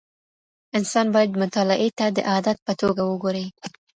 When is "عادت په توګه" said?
2.31-3.01